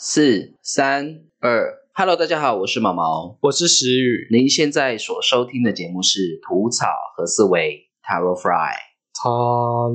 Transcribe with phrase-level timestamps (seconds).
[0.00, 4.28] 四三二，Hello，大家好，我是毛毛，我是石宇。
[4.30, 6.86] 您现在所收听的节目是《吐草
[7.16, 8.70] 和思维 Taro Fry》。
[9.12, 9.28] 塔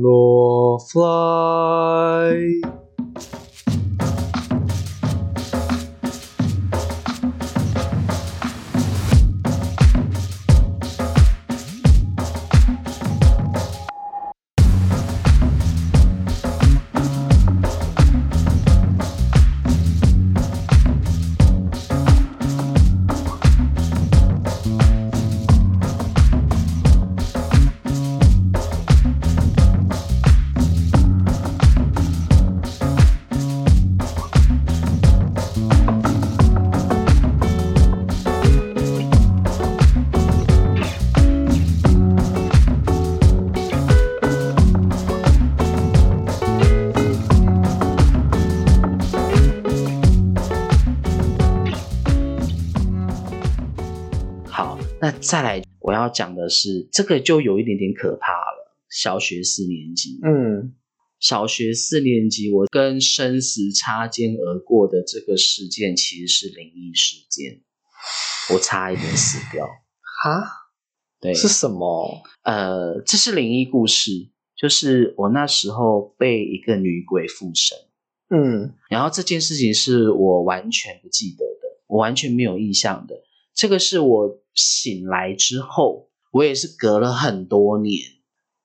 [0.01, 0.77] 罗
[56.43, 58.75] 的是，这个就有一点点可怕了。
[58.89, 60.75] 小学四年级，嗯，
[61.19, 67.61] 小学四年级，我跟生死擦肩而过的这个事件，其实是灵异事件，
[68.53, 69.65] 我差一点死掉。
[70.23, 70.69] 哈，
[71.19, 72.21] 对，是什么？
[72.43, 74.11] 呃，这是灵异故事，
[74.55, 77.77] 就是我那时候被一个女鬼附身，
[78.29, 83.15] 嗯然后这件事情是我完全不记得的，我完全没有印象的。
[83.55, 88.01] 这个是我醒来之后，我也是隔了很多年，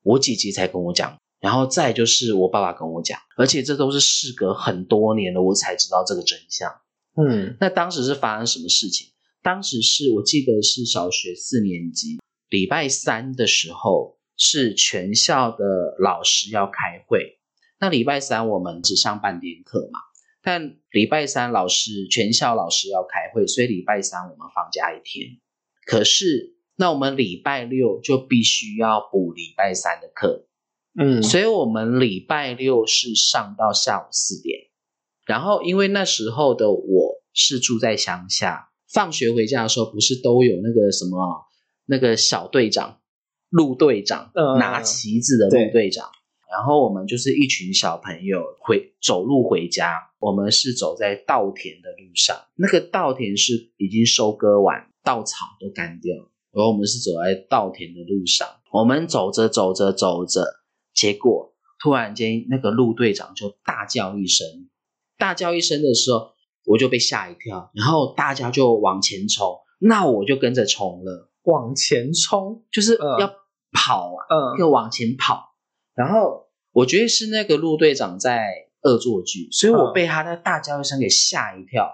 [0.03, 6.81] 我姐姐才跟我讲，然后再就是我爸爸跟我讲，而且这都是事隔很多年了，我才知道这个真相。
[7.21, 9.09] 嗯那当时是发生什么事情？
[9.43, 15.65] 当时是我记得是小学四年级，礼拜三的时候，是全校的
[16.01, 17.39] 老师要开会。
[17.79, 20.01] 那礼拜三我们只上半天课嘛，
[20.43, 25.39] 但礼拜三老师全校老师要开会，所以礼拜三我们放假一天。
[25.87, 30.47] 可是那我们礼拜六就必须要补礼拜三的课，
[30.97, 34.69] 嗯，所以我们礼拜六是上到下午四点，
[35.27, 41.47] 然后因为那时候的我是住在乡下，放学回家的时候不是都有那个什么
[41.87, 43.01] 那个小队长、
[43.51, 44.59] 陆队长、嗯。
[44.61, 46.09] 拿旗子的陆队长，
[46.49, 60.45] 然后我们就是一群小朋友回走路回家，我们是走在稻田的路上，那个稻田是已经收割完，稻草都干掉了，然后我们是走在稻田的路上，我们走着走着走着，
[60.93, 64.45] 结果突然间那个陆队长就大叫一声，
[65.17, 66.33] 大叫一声的时候，
[66.67, 72.65] 我就被吓一跳，然后大家就往前冲，那我就跟着冲了，往前冲。
[72.73, 73.33] 就是嗯要
[73.73, 75.55] 跑啊，嗯要往前跑，
[75.95, 78.43] 然后我觉得是那个陆队长在
[78.83, 81.89] 恶作剧，所以我嗯被他的大叫一声给吓一跳。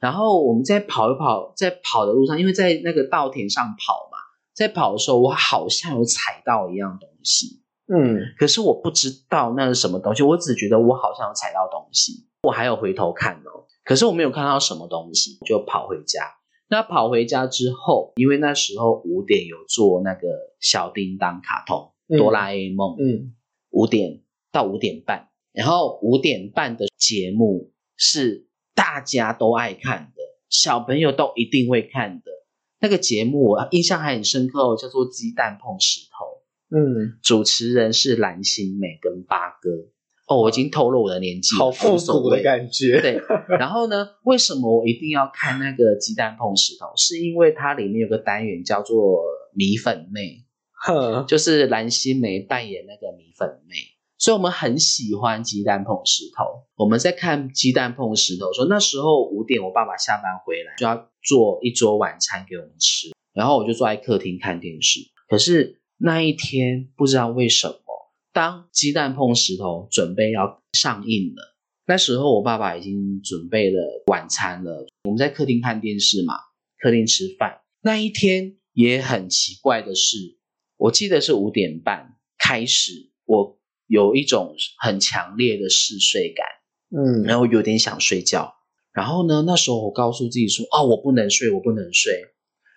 [0.00, 4.18] 然后我们在跑一跑，在跑的路上，因为在那个稻田上跑嘛，
[4.54, 7.62] 在跑的时候，我好像有踩到一样东西，
[7.92, 8.18] 嗯。
[8.38, 16.24] 可是我不知道那是什么东西，我只觉得我好像有踩到东西，我还有回头看哦，可是我没有看到什么东西，就跑回家。
[16.72, 20.28] 那跑回家之后，因为那时候五点有做那个
[20.60, 23.34] 小叮当卡通嗯哆啦 A 梦，嗯
[23.70, 24.22] 五点
[24.52, 32.30] 到五点半，然后五点半的节目是大家都爱看的，小朋友都一定会看的。
[32.80, 36.26] 那个节目我印象还很深刻哦，叫做《鸡蛋碰石头》。
[36.72, 39.70] 嗯，主持人是蓝心湄跟八哥。
[40.28, 43.00] 哦，我已经透露我的年纪，好复古的感觉。
[43.00, 43.20] 对，
[43.58, 46.86] 然后呢，为什么我一定要看那个鸡蛋碰石头？
[46.96, 50.44] 是因为它里面有个单元叫做米粉妹，
[50.86, 53.74] 哼，就是蓝心湄扮演那个米粉妹，
[54.20, 56.44] 所以我们很喜欢鸡蛋碰石头。
[56.76, 65.00] 我们在看鸡蛋碰石头说，那时候五点，我爸爸下班回来就要做一桌晚餐给我们吃，然后我就坐在客厅看电视。
[65.26, 71.56] 可是那一天不知道为什么，当鸡蛋碰石头准备要上映了，
[71.86, 76.34] 那时候我爸爸已经准备了晚餐了，我们在客厅看电视嘛，
[76.78, 77.62] 客厅吃饭。
[77.80, 80.36] 那一天也很奇怪的是，
[80.76, 83.58] 我记得是五点半开始，我
[83.90, 86.46] 有一种很强烈的嗜睡感，
[86.96, 88.54] 嗯，然后有点想睡觉。
[88.92, 92.12] 然后呢，那时候我告诉自己说：“哦，我不能睡，我不能睡。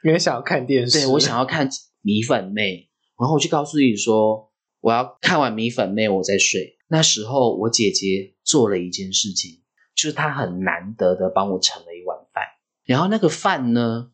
[0.03, 1.69] 因为想要看电视，对我想要看
[2.01, 2.89] 米粉妹。”
[3.19, 4.51] 然后我就告诉自己说
[4.81, 9.61] ：“我要看完米粉妹，我再睡。”那时候我姐姐做了一件事情，
[9.95, 12.43] 就是她很难得的帮我盛了一碗饭。
[12.85, 14.09] 然后那个饭呢，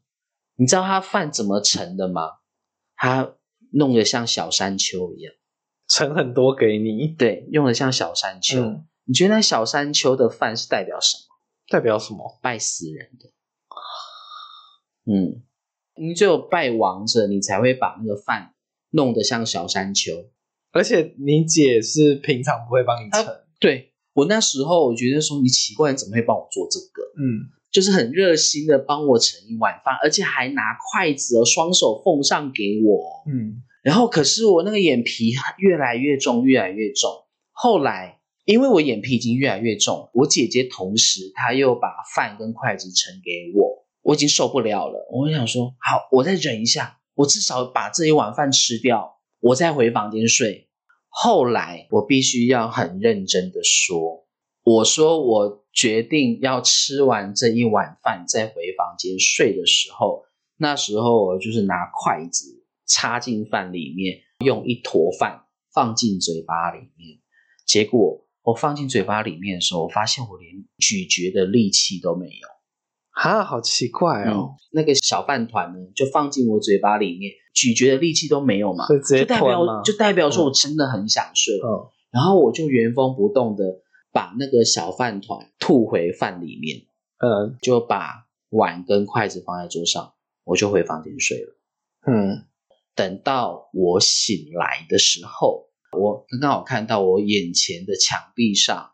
[0.57, 2.23] 你知道她饭怎么盛的吗？
[2.97, 3.35] 她
[3.71, 5.33] 弄得像小山丘一样。
[5.89, 7.07] 盛很多给你。
[7.07, 8.61] 对，用的像小山丘。
[8.61, 11.23] 嗯你觉得那小山丘的饭是代表什么？
[11.67, 12.39] 代表什么？
[12.43, 13.31] 拜死人的。
[15.11, 15.41] 嗯，
[15.95, 18.53] 你只有拜王者，你才会把那个饭
[18.91, 20.29] 弄得像小山丘。
[20.71, 23.25] 而且你姐是平常不会帮你盛，
[23.59, 27.01] 对我那时候我觉得说你奇怪，你怎么会帮我做这个？
[27.17, 30.61] 嗯，就是很热心的帮我盛一碗饭，而且还拿
[30.91, 33.23] 筷子哦，双手奉上给我。
[33.25, 37.09] 嗯，然后可是我那个眼皮越来越重，越来越重。
[37.51, 45.07] 后来因为我眼皮已经越来越重，我姐姐同时她又把饭跟筷子盛给我，我已经受不了了。
[45.11, 49.17] 我想说，好，我再忍一下，我至少把这一碗饭吃掉。
[49.41, 50.67] 我再回房间睡。
[51.07, 54.27] 后来我必须要很认真的说，
[54.63, 60.25] 我说我决定要吃完这一碗饭再回房间睡的时候，
[60.57, 62.58] 那时候我就是拿筷子
[62.89, 67.19] 插进饭里面，用一坨饭放进嘴巴里面。
[67.65, 72.47] 结果我放进嘴巴里面的时候，我发现我连咀嚼的力气都没有。
[73.11, 74.55] 哈，好奇怪哦！
[74.71, 81.53] 那个小饭团呢，就放进我嘴巴里面，咀嚼的力气都没有嘛，就代表就代表说我真的很想睡。
[81.55, 83.81] 嗯，然后我就原封不动的
[84.13, 86.85] 把那个小饭团吐回饭里面，
[87.17, 90.13] 嗯，就把碗跟筷子放在桌上，
[90.45, 91.59] 我就回房间睡了。
[92.07, 92.45] 嗯，
[92.95, 98.91] 等到我醒来的时候，我刚刚好看到我眼前的墙壁上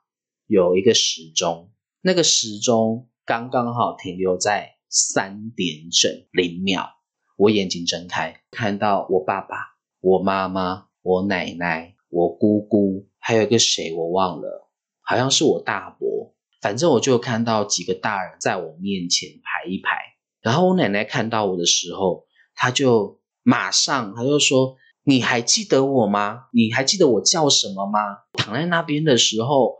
[0.48, 1.72] 有一个时钟，
[2.02, 3.10] 那个时钟。
[3.28, 6.90] 刚刚好停留在三点整零秒，
[7.38, 9.56] 我眼睛睁开，看到我爸爸、
[10.00, 14.70] 我妈妈、我奶奶、我姑姑，还有一个谁我忘了，
[15.02, 16.36] 好像是我大伯。
[16.62, 19.98] 反正我就看到几个大人在我面前排一排。
[20.42, 24.76] 然后我奶奶看到我的时候，她就马上，他就说
[25.06, 26.48] ：“你还记得我吗？
[26.52, 28.00] 你还记得我叫什么吗？”
[28.34, 29.76] 躺在那边的时候。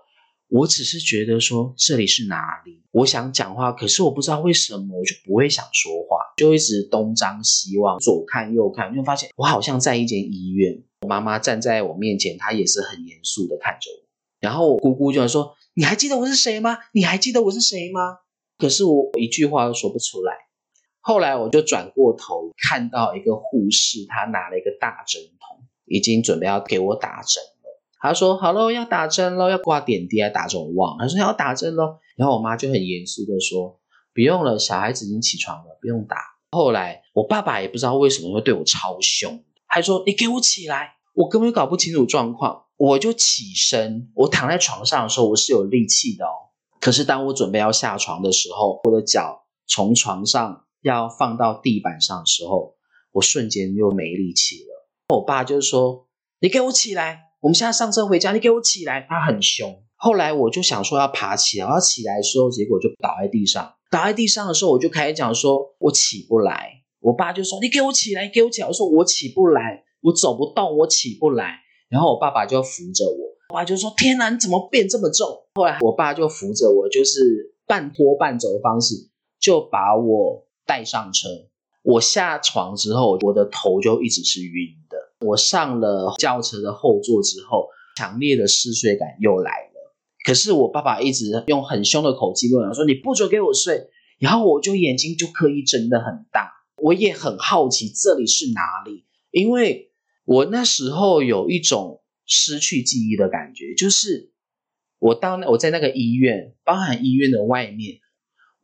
[0.48, 10.84] 我只是觉得说这里是哪里，我想讲话，可是我不知道为什么，我就不会想说话，就一直东张西望，左看右看，就发现我好像在一间医院。
[11.02, 14.08] 我妈妈站在我面前，她也是很严肃的看着我。
[14.40, 16.78] 然后我姑姑就说：“你还记得我是谁吗？
[16.94, 18.20] 你还记得我是谁吗？”
[18.60, 20.45] 可是我一句话都说不出来。
[21.08, 27.80] 后来我就转过头，看到一个护士，她拿了一个大针筒，已经准备要给我打针了。
[28.00, 33.80] 他说：“好喽，要打针喽，要挂点滴，要打种忘。”他说：“要打针喽。”然后我妈就很严肃的说
[34.16, 36.18] ：“不用了，小孩子已经起床了，不用打。”
[36.50, 44.12] 后来我爸爸也不知道为什么会对我超凶，还说：“你给我起来！”我根本搞不清楚状况，我就起身。
[44.16, 46.50] 我躺在床上的时候，我是有力气的哦。
[46.82, 52.76] 可是当我准备要下床的时候，我的脚从床上要放到地板上的时候，
[53.12, 54.88] 我瞬间又没力气了。
[55.16, 56.08] 我爸就说
[56.40, 59.06] ：“你给我起来！”我们现在上车回家，你给我起来！
[59.10, 59.84] 他很凶。
[59.96, 63.74] 后来我就想说要爬起来，我要起来的时候，结果就倒在地上。
[63.90, 66.84] 倒在地上的时候，我就开始讲说，我起不来。
[67.00, 79.10] 我爸就说：“你给我起来，给我起来！”我说：“我起不来，我走不动，我起不来。”然后我爸爸就扶着我，我爸就说：“天哪，你怎么变这么重？”后来我爸就扶着我，就是半拖半走的方式，
[79.40, 81.30] 就把我带上车。
[81.82, 84.98] 我下床之后，我的头就一直是晕的。
[85.26, 89.96] 我上了轿车的后座之后，强烈的嗜睡感又来了。
[90.26, 96.52] 可是我爸爸一直用很凶的口气跟我说：“你不准给我睡。”然后我就眼睛就刻意睁得很大。
[96.78, 99.92] 我也很好奇这里是哪里，因为
[100.26, 104.32] 我那时候有一种失去记忆的感觉，就是
[104.98, 108.00] 我到那我在那个医院，包含医院的外面。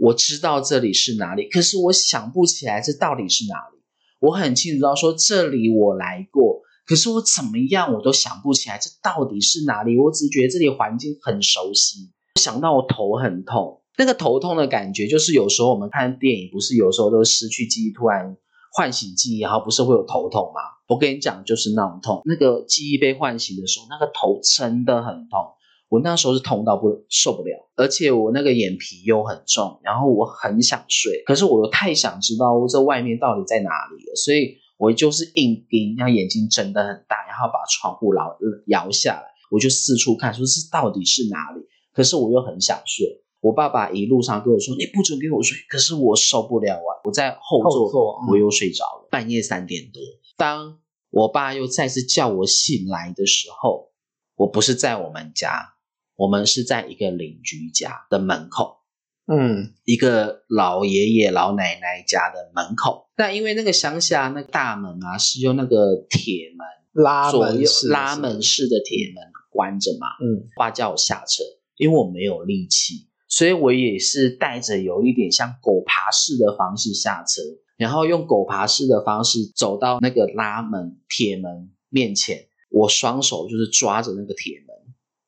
[0.02, 3.80] 我知道这里是哪里，可是我想不起来这到底是哪里。
[4.20, 10.00] 我很清楚知道说这里我来过，可是我怎么样我都想不起来这到底是哪里。
[10.00, 12.10] 我只觉得这里环境很熟悉，
[12.42, 18.36] 想到我头很痛，那个头痛的感觉就是有时候我们看电影，不是有时候都失去记忆，突然
[18.74, 20.62] 唤醒记忆，然后不是会有头痛吗？
[20.88, 25.54] 我跟你讲，就是那种痛，那个记忆被唤醒的时候，那个头真的很痛。
[25.92, 41.62] 我那时候是痛到不受不了，而且我那个眼皮又很重，然后我很想睡，可是我又太想知道这外面到底在哪里了，所以我就是硬盯，让眼睛睁得很大，然后把窗户摇摇下来，我就四处看，说这到底是哪里？
[41.94, 43.22] 可是我又很想睡。
[43.42, 47.02] 我爸爸一路上跟我说：“你不准给我睡。”可是我受不了啊！
[47.04, 49.08] 我在后座，我又睡着了。
[49.10, 50.00] 半夜三点多，
[50.38, 50.78] 当
[51.10, 53.90] 我爸又再次叫我醒来的时候，
[54.36, 55.74] 我不是在我们家。
[56.22, 58.78] 我们是在一个邻居家的门口，
[59.26, 63.10] 嗯，一个老爷爷老奶奶家的门口。
[63.18, 70.06] 那因为那个乡下那大门啊，是用那个铁门拉门拉门式的铁门关着嘛。
[70.24, 71.44] 嗯，爸叫我下车，
[71.78, 77.42] 因为我没有力气，所以我也是带着有一点像狗爬式的方式下车，
[77.78, 84.71] 然后用狗爬式的方式走到那个拉门铁门面前，我双手就是抓着那个铁门，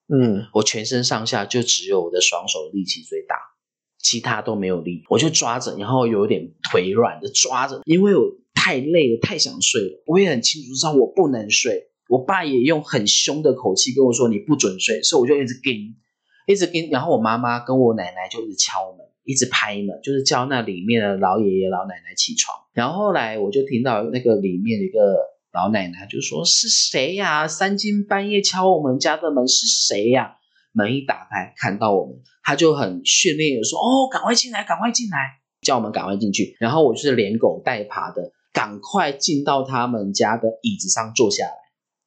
[0.08, 3.36] 嗯我全身上下就只有我的双手力气最大，
[4.00, 11.90] 其他都没有力，我就抓着，然后有点腿软的抓着，因为我太累了，太想睡了，我也很清楚知道我不能睡。
[12.10, 15.74] 我爸也用很凶的口气跟我说：“你不准睡。”所以我就一直跟，
[16.46, 16.90] 一直跟。
[16.90, 22.56] 然后我妈妈跟我奶奶就一直敲门，一直拍门，就是叫那里面的老爷爷老奶奶起床。
[22.74, 25.16] 然后后来我就听到那个里面的一个
[25.54, 30.38] 老奶奶就说：“是谁呀、三更半夜敲我们家的门，是谁呀、
[30.72, 35.18] 门一打开，看到我们，他就很训练的说：“哦，赶快进来，赶快进来，
[35.62, 41.54] 叫我们赶快进去。”然后我就是连滚带爬的，赶快进到他们家的椅子上坐下来，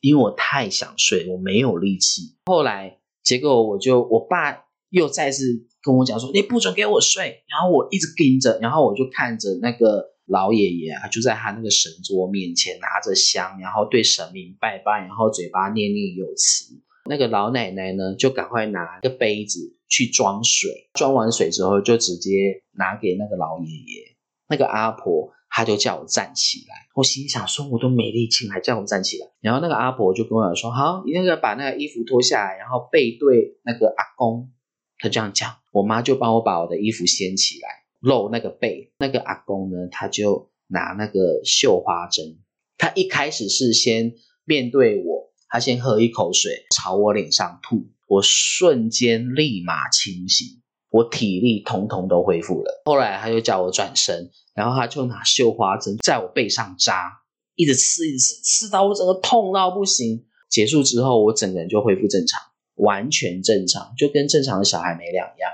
[0.00, 2.22] 因为我太想睡，我没有力气。
[2.46, 5.44] 后来结果我就我爸又再次
[5.80, 16.74] 跟我讲说：“你不准给我睡。”然后我一直盯着，然后我就看着那个老爷爷啊，就在他那个神桌面前拿着香，然后对神明拜拜，然后嘴巴念念有词。
[17.08, 24.16] 那个老奶奶呢，就赶快拿个杯子去装水，装完水之后就直接拿给那个老爷爷。
[24.48, 29.28] 那个阿婆她就叫我站起来，我心想说我都没力气，还叫我站起来。
[29.40, 34.50] 然后那个阿婆就跟我说：“好，你那个把那个衣服脱下来，然后背对那个阿公。”
[34.98, 37.68] 她这样讲，我妈就帮我把我的衣服掀起来，
[38.00, 38.92] 露那个背。
[38.98, 42.38] 那个阿公呢，他就拿那个绣花针，
[42.78, 52.82] 他一开始是先面对我，他先喝一口水，朝我脸上吐，我瞬间立马清醒，我体力统统都恢复了。
[52.84, 57.22] 后来他就叫我转身，然后他就拿绣花针在我背上扎，
[57.54, 60.26] 一直刺，一直刺，刺到我整个痛到不行。
[60.48, 62.40] 结束之后，我整个人就恢复正常，
[62.76, 65.50] 完全正常，就跟正常的小孩没两样。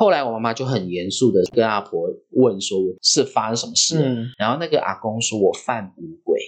[0.00, 6.40] 后来我妈妈就很严肃的跟阿婆问说：“我是发生什么事了？”嗯，然后那个阿公说我犯五鬼，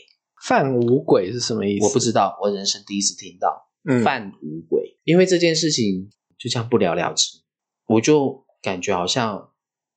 [0.49, 1.85] 犯五鬼是什么意思？
[1.85, 7.43] 我不知道，我人生第一次听到嗯犯五鬼，因为这件事情就这样不了了之，
[7.89, 9.51] 我就感觉好像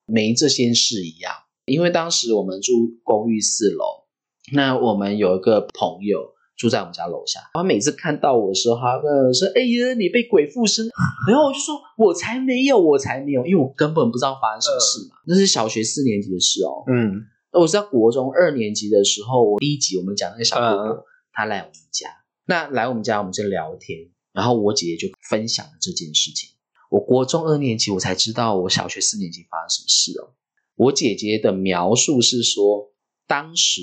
[0.06, 1.32] 没这些事一样。
[1.66, 4.04] 因为当时我们住公寓四楼，
[4.52, 10.88] 那我们有一个朋友住在我们家楼下，他每次看到我的时候，他跟我说：“哎呀，你被鬼附身。”
[11.28, 22.10] 然后我就说：“我才没有，我才没有，因为我根本不知道发生什么事嘛，那是小学四年级的事哦。”嗯我是在国中二年级的时候，我第一集我们讲那个小哥哥，嗯他来我们家，
[22.46, 26.50] 那来我们家我们就聊天，然后我姐姐就分享了这件事情。
[26.90, 30.36] 我国中二年级我才知道我小学四年级发生什么事哦。
[30.76, 32.92] 我姐姐的描述是说，
[33.26, 33.82] 当时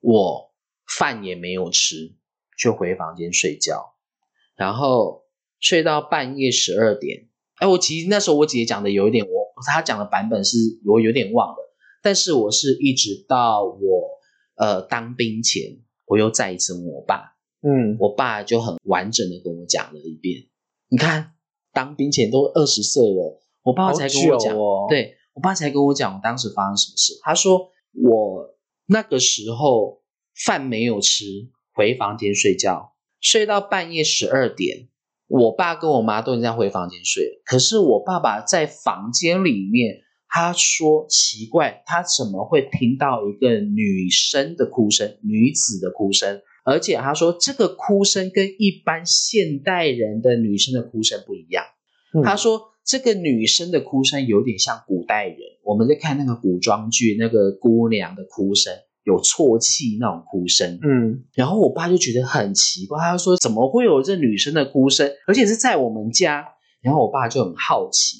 [0.00, 0.47] 我
[0.88, 2.16] 饭也没有吃，
[2.58, 3.94] 就回房间睡觉，
[4.56, 5.24] 然后
[5.60, 7.28] 睡到半夜十二点。
[7.56, 11.56] 哎，我其实那时候我姐姐讲的有一点，我她讲的版本是我有点忘了。
[12.00, 14.08] 但是我是一直到我
[14.54, 20.46] 呃当兵前，我又再一次问我爸，嗯我爸就很完整的跟我讲了一遍。
[20.88, 21.34] 你看，
[21.72, 27.18] 当兵前都二十岁了，我爸才跟我讲，哦对我爸才跟我讲当时发生什么事。
[27.22, 30.00] 他说我那个时候
[30.44, 31.24] 饭没有吃，
[31.74, 34.88] 回房间睡觉，睡到半夜十二点。
[35.26, 40.02] 我爸跟我妈都已经在回房间睡了，可是我爸爸在房间里面。
[40.30, 46.42] 他说：“奇怪，他怎么会听到一个女生的哭声，女子的哭声？
[46.66, 51.64] 而且他说这个哭声跟一般现代人的女生的哭声不一样。
[52.12, 58.70] 嗯他说这个女生的哭声有点像古代人，我们在看那个古装剧，那个姑娘的哭声
[59.08, 60.78] 有啜泣那种哭声。
[60.82, 66.46] 嗯然后我爸就觉得很奇怪，他说怎么会有这女生的哭声，而且是在我们家？
[66.82, 68.18] 然后我爸就很好奇。”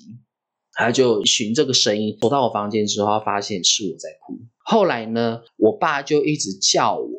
[0.72, 4.38] 他就寻这个声音走到我房间之后，他发现是我在哭。
[4.58, 7.10] 后来呢，我爸就一直叫我，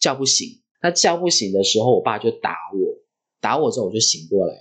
[0.00, 0.60] 叫不醒。
[0.80, 3.04] 他叫不醒的时候，我爸就打我，
[3.40, 4.60] 打我之后我就醒过来了。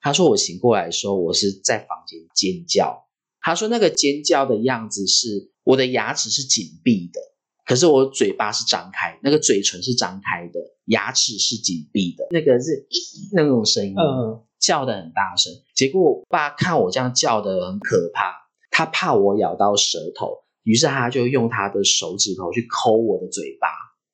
[0.00, 3.06] 他说我醒过来的时候，我是在房间尖叫。
[3.42, 7.20] 他说那个尖叫的样子是我的牙齿是紧闭的，
[7.66, 13.94] 可是我嘴巴是张开，那个嘴唇是张开的，牙齿是紧闭的，那个是咦那种声音。
[13.94, 18.34] 嗯叫的很大声，结果我爸看我这样叫的很可怕，
[18.70, 20.32] 他怕我咬到舌头，
[20.62, 23.68] 于是他就用他的手指头去抠我的嘴巴，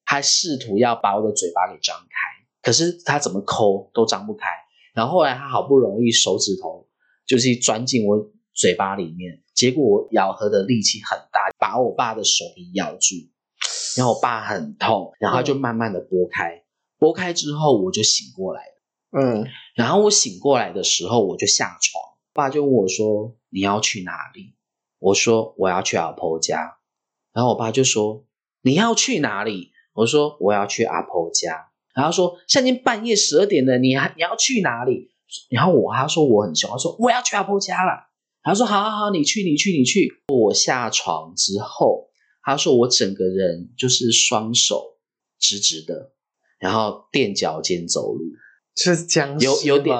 [0.04, 4.46] 他试图要把我的嘴巴给张开，可是他怎么抠都张不开。
[4.94, 6.88] 然后后来他好不容易手指头
[7.24, 13.14] 就是钻进我嘴巴里面，结果我咬合的力气很大，把我爸的手给咬住，
[13.96, 16.62] 然后我爸很痛，然后他就慢慢的拨开，
[16.98, 18.72] 拨开之后我就醒过来了。
[19.14, 24.54] 嗯然后我醒过来的时候，我就下床，爸就问我说：“你要去哪里？”
[24.98, 26.78] 我说：“我要去阿婆家。”
[27.34, 28.24] 然后我爸就说
[28.62, 35.10] ：“你要去哪里？”我说：“我要去阿婆家。”然后说：“现在半夜十二点了，你还你要去哪里？”
[35.50, 38.08] 然后我他说我很凶，他说：“我要去阿婆家了。”
[38.42, 42.08] 他说：“好好好，你去，你去，你去。”我下床之后，
[42.42, 44.98] 他说我整个人就是双手
[45.38, 46.12] 直直的，
[46.58, 48.24] 然后垫脚尖走路，
[48.76, 49.96] 是僵尸有有点？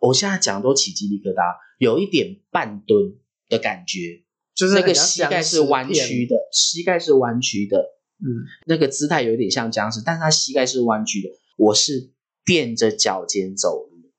[0.00, 3.14] 我现在讲都起鸡皮疙瘩，有一点半蹲
[3.48, 4.24] 的感觉，
[4.54, 7.78] 就是那个膝盖是弯曲，的，膝盖是弯曲的，
[8.18, 12.12] 嗯，那个姿态有点像僵尸，但是他膝盖是弯曲的，我是
[12.44, 14.12] 垫着脚尖走路，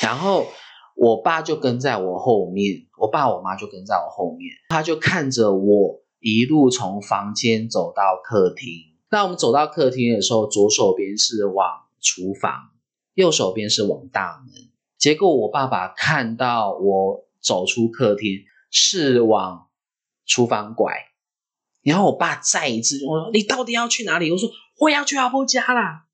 [0.00, 0.48] 然后
[0.96, 8.68] 我爸就跟在我后面，我爸我妈就跟在我后面，他就看着我一路从房间走到客厅。
[9.10, 11.66] 那我们走到客厅的时候，左手边是往
[12.00, 12.70] 厨房，
[13.14, 14.70] 右手边是往大门。
[14.98, 19.68] 结果我爸爸看到我走出客厅是往
[20.24, 20.92] 厨房拐，
[21.82, 24.48] 然后我爸再一次我说：“你到底要去哪里？”我说
[24.80, 26.06] ：“我要去阿婆家啦。”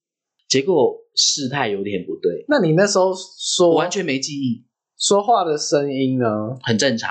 [0.48, 4.66] 结果事态有点不对，那你那时候说完全没记忆，
[5.02, 6.56] 说话的声音呢？
[6.62, 7.10] 很正常。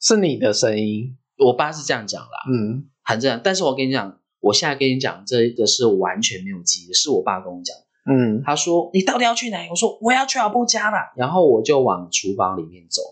[0.00, 3.38] 是你的声音，我爸是这样讲啦，嗯，很正常。
[3.44, 7.76] 但是我跟你讲，我现在跟你讲这个是完全没有记忆，是我爸跟我讲。
[8.10, 13.02] 嗯，他说：“你到底要去哪里？”我说：“我要去阿婆家啦。”然后我就往厨房里面走，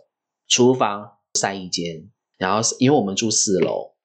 [0.49, 2.08] 厨房晒衣间，
[2.38, 3.96] 然后因为我们住四楼，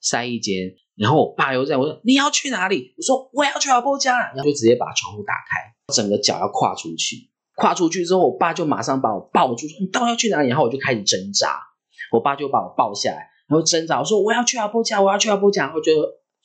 [0.00, 0.76] 晒衣间。
[0.96, 7.28] 然后我爸又在我说：“你要去哪里？”我说：“我要去阿婆家啦。”然后就直接把窗户打开，整个脚要跨出去。
[7.58, 11.60] 跨出去之后，我爸就马上把我抱住，说：“你到底要去哪里？”然后我就开始挣扎，
[12.12, 15.90] 我爸就把我抱下来，然后挣扎，我说：“我要去阿婆家，我要去阿婆家。”然后就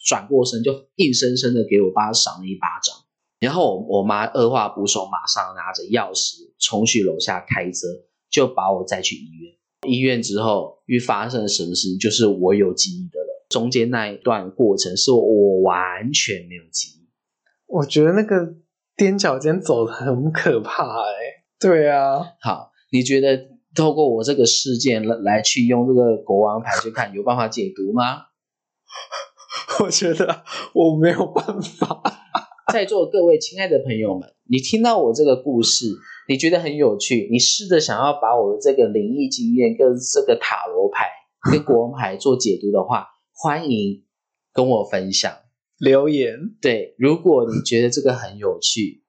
[0.03, 2.95] 转过身，就硬生生的给我爸赏了一巴掌。
[3.39, 7.85] 然后我我妈二话不说，马上拿着钥匙冲去楼下开车，
[8.31, 9.53] 就把我载去医院。
[9.87, 11.99] 医院之后，又发生了什么事情？
[11.99, 13.45] 就是我有记忆的了。
[13.49, 17.07] 中间那一段过程是我完全没有记忆。
[17.67, 18.55] 我觉得那个
[18.95, 28.25] 踮脚尖走的很可怕哎、对啊，好，你觉得透过我这个事件来来去用这个国王牌去看，有办法解读吗？
[29.81, 32.03] 我觉得我没有办法。
[32.71, 35.87] 在座各位亲爱的朋友们，你听到我这个故事，
[36.27, 41.07] 你觉得很有趣，你试着想要把我的这个灵异经验跟这个塔罗牌
[41.51, 44.05] 跟国王牌做解读的话，欢迎
[44.53, 45.33] 跟我分享。
[45.83, 49.03] 留言，对，如果你觉得这个很有趣，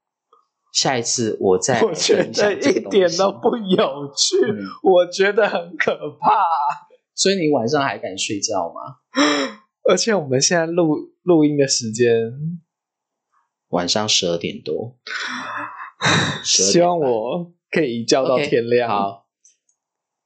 [0.73, 6.31] 下一次我再我觉得一点都不有趣，嗯我觉得很可怕。
[7.15, 8.97] 所以你晚上还敢睡觉吗？
[9.89, 12.33] 而且我们现在录录音的时间，
[13.69, 14.99] 晚上十二点多，
[16.43, 18.89] 12希望我可以一觉到天亮。
[18.89, 19.27] 好，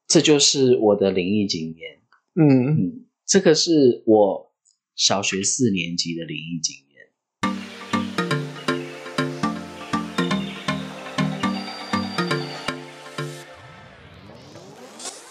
[0.06, 2.00] 这就是我的灵异经验。
[2.34, 4.47] 嗯，嗯，这个是我
[4.98, 6.84] 小学四年级的灵异经验。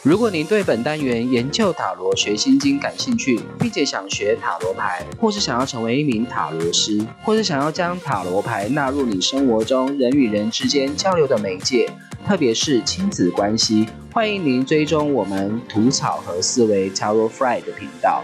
[0.01, 11.91] 如果您对本单元研究塔罗学心经感兴趣，并且想学塔罗牌，或是想要成为一名塔罗师，或是想要将塔罗牌纳入你生活中人与人之间交流的媒介，
[12.25, 18.23] 特别是亲子关系，欢迎您追踪我们吐草和思维 ”（Taro Fry 的频道。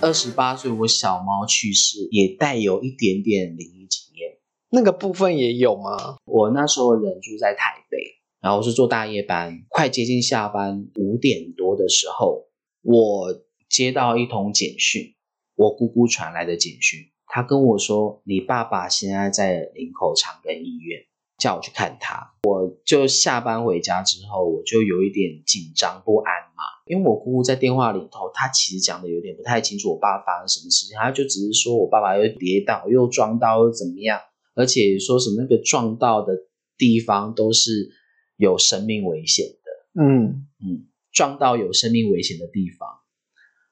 [0.00, 4.38] 二十八岁，我小猫去世，也带有一点点灵异经验。
[4.70, 6.18] 那个部分也有吗？
[6.24, 7.98] 我那时候人住在台北，
[8.40, 12.44] 然后是做大夜班，快接近下班五点多的时候，
[12.82, 15.14] 我接到一通简讯，
[15.56, 21.00] 我姑姑传来的简讯，她跟我说，你爸爸现在在林口长庚医院，
[21.38, 22.34] 叫我去看他。
[22.44, 26.47] 我就下班回家之后，我就有一点紧张不安嘛，
[26.88, 34.20] 因为我姑姑在电话里头，她其实讲的有点不太清楚，我爸发生什么事情，她就只是说我爸爸又跌倒，又撞到，又怎么样。
[34.54, 36.34] 而且说什么那个撞到的
[36.76, 37.90] 地方都是
[38.36, 42.88] 有生命危险的，嗯，嗯，撞到有生命危险的地方，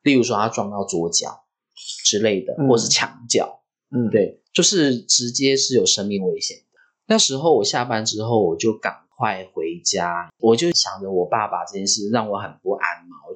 [0.05, 1.45] 例如说他撞到左脚
[2.05, 6.79] 之类的，嗯或是墙角，嗯，对，就是直接是有生命危险的。
[7.07, 10.29] 那时候我下班之后，我就赶快回家。
[10.39, 12.86] 我就想着我爸爸这件事让我很不安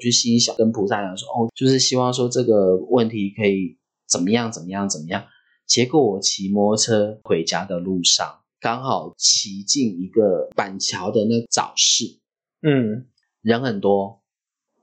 [0.01, 3.77] 就心想跟菩萨讲说，哦，就是希望说这个问题可以
[4.09, 5.25] 怎么样怎么样怎么样。
[5.67, 12.19] 结果我骑摩托车回家的路上，刚好骑进一个板桥的那早市，
[12.63, 13.07] 嗯，
[13.43, 14.21] 人很多，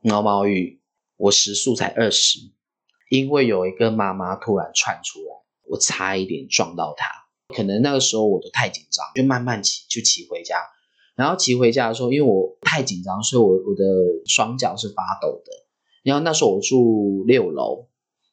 [0.01, 0.80] 毛毛雨，
[1.17, 2.39] 我时速才二十，
[3.10, 5.25] 因为有一个妈妈突然窜出来，
[5.69, 7.06] 我差一点撞到她。
[7.56, 10.56] 可能那个时候我都太紧张，就慢慢骑，就骑回家。
[11.17, 13.84] 然后骑回家的时候，因为我太紧张，所以我我的
[14.25, 15.51] 双脚是发抖的。
[16.03, 17.88] 然后那时候我住六楼，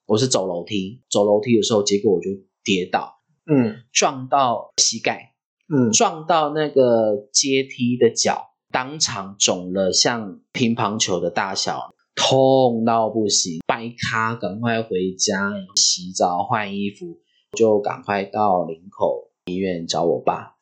[0.06, 2.30] 我是走楼梯，走楼梯的时候，结果我就
[2.62, 3.16] 跌倒，
[3.46, 5.34] 嗯撞到膝盖，
[5.74, 13.60] 嗯，撞到那个阶梯的脚，当场肿了像乒乓球的大小，痛到不行。
[13.66, 17.18] 掰咖，赶快回家洗澡换衣服，
[17.56, 20.54] 就赶快到林口医院找我爸。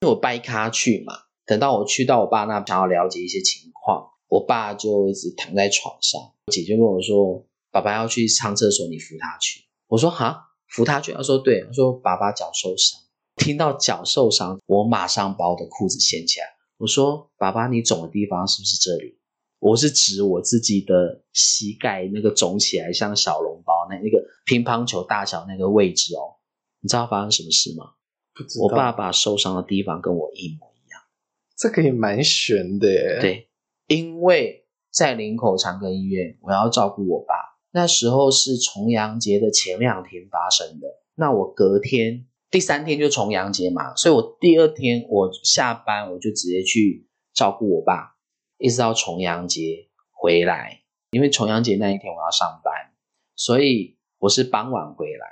[0.00, 1.14] 因为我掰咖去嘛，
[1.48, 13.00] 等到我去到我爸那，想要了解一些情况，我爸就一直躺在床上，我姐就跟我说：“爸爸要去上厕所，你扶他去。”我说：“哈，扶他去？”他说：“对。”他说：“爸爸脚受伤。”
[13.36, 16.46] 听到脚受伤，我马上把我的裤子掀起来。
[16.76, 19.16] 我说：“爸爸，你肿的地方是不是这里？”
[19.58, 26.36] 我是指我自己的膝盖那个肿起来像小笼包那那个乒乓球大小那个位置哦。
[26.80, 27.94] 你知道发生什么事吗？
[28.34, 30.67] 不知道我爸爸受伤的地方跟我一模。
[31.58, 33.48] 这个也蛮悬的耶。，对，
[33.88, 37.34] 因为在林口长庚医院，我要照顾我爸。
[37.70, 40.86] 那时候是重阳节的前两天发生的。
[41.16, 48.16] 那我隔天第三天就重阳节嘛，所以我第二天我下班我就直接去照顾我爸，
[48.56, 50.82] 一直到重阳节回来。
[51.10, 52.72] 因为重阳节那一天我要上班，
[53.34, 55.26] 所以我是傍晚回来。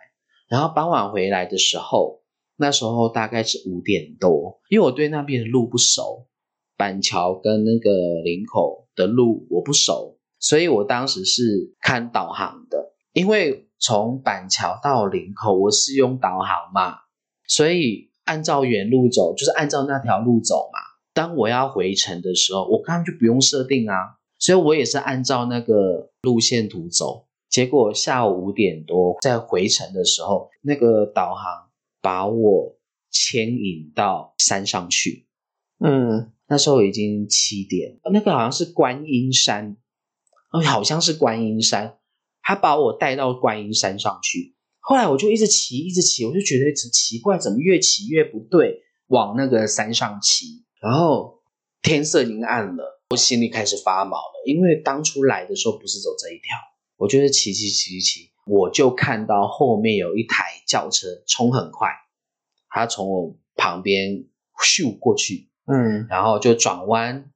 [0.49, 2.23] 然后傍晚回来的时候，
[2.57, 6.27] 那时候大概是五点多，因为我对那边的路不熟，
[6.77, 7.90] 板桥跟那个
[8.25, 12.92] 林口的路我不熟，所以我当时是看导航的。
[13.12, 16.99] 因为从板桥到林口，我是用导航嘛，
[17.47, 20.79] 所以按照原路走，就是按照那条路走嘛。
[21.14, 27.27] 当我要回程的时候，我根本就不用设定啊，所以我也是按照那个路线图走。
[27.49, 31.66] 结果下午五点多在回程的时候，那个导航
[32.07, 32.79] 把我
[33.11, 35.27] 牵引到山上去。
[35.81, 39.77] 嗯，那时候已经七点，那个好像是观音山，
[40.53, 41.99] 哦，好像是观音山，
[42.42, 44.55] 他把我带到观音山上去。
[44.79, 50.64] 后来我就一直骑，一直骑，我就觉得奇怪，怎么越骑越不对，往那个山上骑。
[50.81, 51.40] 然后
[51.83, 56.57] 天色已经暗了，我心里开始发毛了，因为当初来的时候不是走这一条，
[56.99, 61.89] 我就是骑骑骑骑，我就看到后面有一台轿车冲很快，
[62.69, 64.25] 他从我旁边
[64.63, 67.31] 咻过去，嗯，然后就转弯，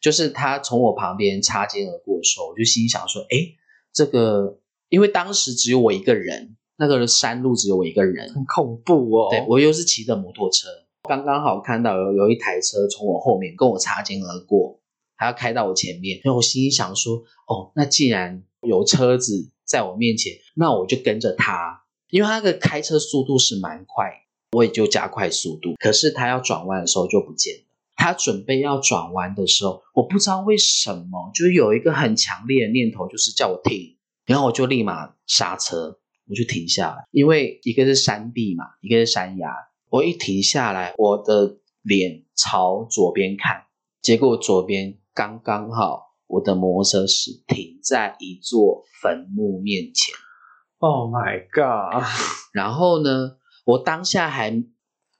[0.00, 3.54] 就是他从我旁边擦肩而过的时候，我就心想说：“哎，
[3.92, 9.28] 这个，因为当时只有我一个人，那个山路只有我一个人，很恐怖哦。
[9.30, 10.68] 对我又是骑的摩托车，
[11.02, 14.80] 刚刚好看到有有一台车从我后面跟我擦肩而过，
[15.14, 24.10] 还要开到我前面，然后我心里想说：哦，那既然有车子在我面前，那我就跟着他，因为他的开车速度是蛮快，
[24.52, 25.74] 我也就加快速度。
[25.78, 27.60] 可是他要转弯的时候就不见了。
[27.94, 39.52] 他准备要转弯的时候，我不知道为什么，就是有一个很强烈的念头，就是叫我停，然后我就立马刹车，我就停下来，因为一个是山壁嘛，一个是山崖。
[39.90, 43.64] 我一停下来，我的脸朝左边看，
[44.00, 50.14] 结果左边刚刚好，我的摩托车是停在一座坟墓面前。
[50.78, 52.04] Oh my god！
[52.54, 54.64] 然后呢，我当下还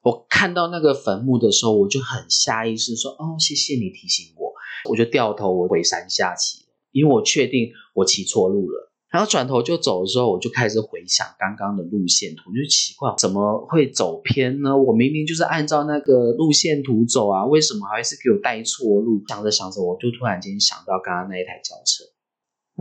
[0.02, 4.52] 我看到那个坟墓的时候，我就很下意识说：“哦，谢谢你提醒我。”
[4.88, 8.87] 我就掉头我回山下骑了，因为我确定我骑错路了。
[9.10, 14.76] 然后转头就走的时候，我就开始回想刚刚的路线图，就奇怪怎么会走偏呢？
[14.76, 19.22] 我明明就是按照那个路线图走啊，为什么还是给我带错路？
[19.26, 22.04] 想着想着，我就突然间想到刚刚那一台轿车，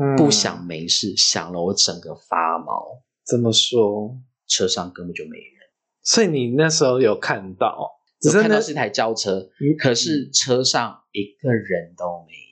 [0.02, 4.18] 嗯不想没事，想了我整个发毛，怎么说？
[4.50, 5.58] 车上根本就没人。
[6.04, 12.47] 所以你那时候有看到，只我看到是一台轿车，嗯可是车上一个人都没有，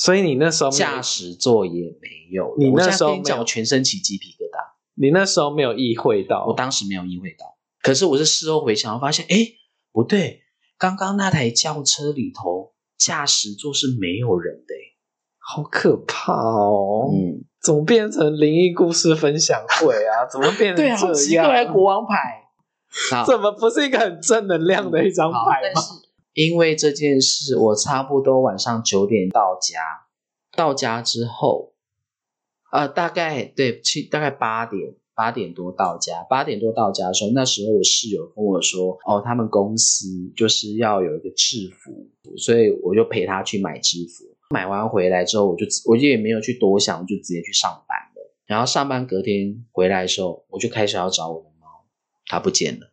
[0.00, 2.54] 所以你那时候驾驶座也没有。
[2.56, 4.62] 你那时候跟你讲，我全身起鸡皮疙瘩。
[4.94, 9.36] 你那时候没有意会到，我当时没有意会到，可是我是事后回想，我发现，哎，
[9.90, 10.42] 不对，
[10.78, 14.74] 刚刚那台轿车里头驾驶座是没有人的。
[14.74, 14.94] 诶
[15.40, 17.10] 好可怕哦！
[17.12, 20.26] 嗯，怎么变成灵异故事分享会啊？
[20.30, 22.44] 怎么变成对啊，好这奇怪，国王牌。
[23.10, 25.70] 好怎么不是一个很正能量的一张，牌吗？
[25.74, 25.90] 但是
[26.38, 30.06] 因为这件事，我差不多晚上九点到家，
[30.56, 31.72] 到家之后，
[32.70, 44.24] 呃，大概对七大概八点八点多到家，八点多到家的时候，那时候我室友跟我说，哦，他们公司就是要有一个制服，所以我就陪他去买制服。
[44.50, 48.32] 买完回来之后，我就我就也没有去多想，我就直接去上班了。
[48.46, 51.66] 然后上班隔天回来的时候，我就开始要找我的猫，
[52.26, 52.92] 它不见了。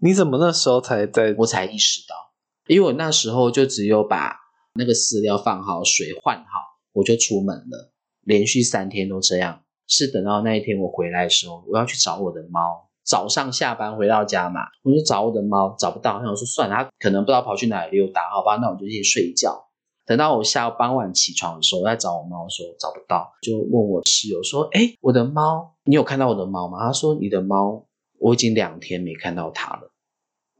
[0.00, 1.34] 你怎么那时候才在？
[1.36, 2.27] 我才意识到，
[2.68, 4.36] 因为我那时候就只有把
[4.74, 6.44] 那个饲料放好，水换好，
[6.92, 7.92] 我就出门了。
[8.22, 12.86] 连续三天都这样，是等到那一天我回来的时候，我要去找我的猫。
[13.02, 16.18] 早上下班回到家嘛，我就找我的猫，找不到。
[16.18, 19.64] 我说算了，它可能不知道跑去哪里溜达，好吧，那我就先睡觉。
[20.04, 27.86] 等到我下午傍晚起床的时候，我在找我猫的时候找不到，就问我室友说：“哎，我的猫，你有看到我的猫吗？”他说：“你的猫，
[28.18, 29.90] 我已经两天没看到它了。”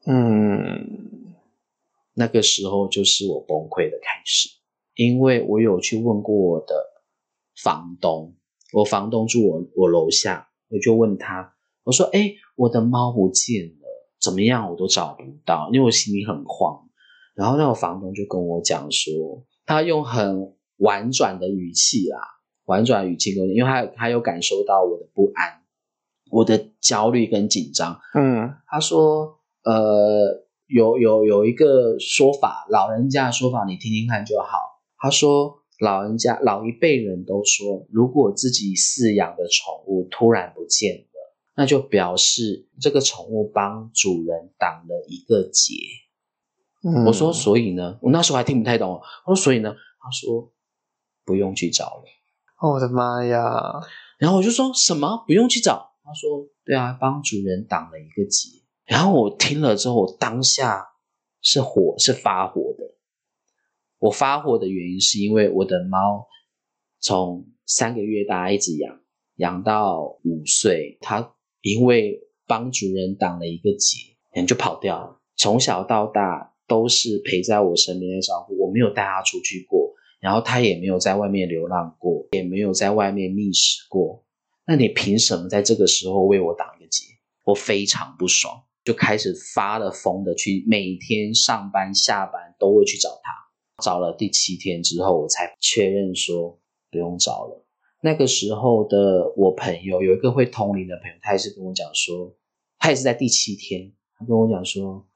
[0.06, 1.17] 嗯，
[2.18, 4.48] 那个时候就是我崩溃的开始，
[4.96, 6.74] 因为我有去问过我的
[7.62, 8.34] 房东，
[8.72, 11.54] 我房东住我我楼下，我就问他，
[11.84, 16.88] 我说：“哎，我的猫不见了，怎么样我都找不到，因为我心里很慌。”
[17.36, 22.18] 然后那个房东就跟我讲说，他用很婉转的语气啦，
[22.64, 25.62] 婉转语气跟我，因为他他有感受到我的不安，
[26.32, 27.96] 我的焦虑跟紧张。
[28.14, 34.58] 嗯，他说，呃，有有有一个说法，老人家的说法，你听听看就好。
[34.98, 45.74] 他说，老人家老一辈人都说，如果自己饲养的宠物突然不见了，那就表示这个宠物帮主人挡了一个劫。
[47.06, 49.00] 我说，所以呢，我那时候还听不太懂。
[49.24, 50.52] 我说，所以呢，他说
[51.24, 52.04] 不用去找了。
[52.60, 53.72] 我的妈呀！
[54.18, 55.92] 然后我就说什么不用去找？
[56.04, 58.57] 他说，对啊，帮主人挡了一个劫。
[58.88, 60.84] 然后我听了之后，我当下
[61.40, 62.84] 是火，是发火的。
[63.98, 66.26] 我发火的原因是因为我的猫
[66.98, 69.00] 从三个月大一直养，
[69.36, 75.20] 养到五岁，它因为帮主人挡了一个劫，人就跑掉了。
[75.36, 76.54] 从小到大。
[76.68, 84.22] 都是陪在我身边的照顾，我没有带它出去过，然后它也没有在外面流浪过，也没有在外面觅食过。
[84.66, 87.04] 那你凭什么在这个时候为我挡一个劫？
[87.44, 93.32] 我非常不爽，就开始发了疯的去每天上班下班都会去找他。
[93.84, 96.58] 找了第七天之后，我才确认说
[96.90, 97.66] 不用找了。
[98.02, 102.34] 那个时候的我朋友有一个会通灵的朋友，他也是跟我讲说，
[102.78, 105.06] 他也是在第七天，他跟我讲说，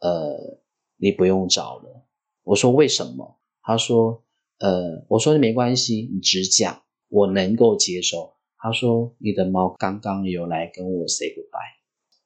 [0.00, 0.62] 呃。
[1.00, 2.08] 你不用找了，
[2.42, 3.38] 我说为什么？
[3.62, 4.24] 他说，
[4.58, 8.34] 呃，我说没关系，你只讲，我能够接受。
[8.56, 11.78] 他说，你的猫刚刚有来跟我 say goodbye。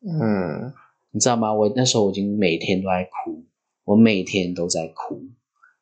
[0.09, 0.73] 嗯，
[1.13, 1.53] 你知道吗？
[1.53, 3.45] 我那时候我已经每天都在哭，
[3.85, 5.23] 我每天都在哭。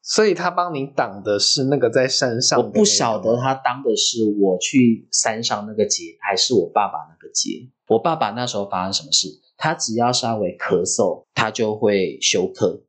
[0.02, 7.70] 所以他帮你挡的是那个在山上，我不晓得他当的是我去山上那个劫，还是我爸爸那个劫。
[7.86, 9.28] 我爸爸那时候发生什么事？
[9.56, 12.82] 他只要稍微咳嗽，他就会休克。